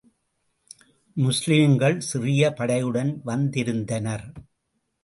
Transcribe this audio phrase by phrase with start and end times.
[1.17, 4.27] முஸ்லிம்கள் சிறிய படையுடன் வந்திருந்தனர்.